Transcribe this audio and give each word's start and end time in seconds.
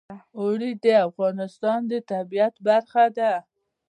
اوړي 0.39 0.71
د 0.85 0.87
افغانستان 1.07 1.79
د 1.91 1.93
طبیعت 2.11 2.55
برخه 2.67 3.05
ده. 3.17 3.33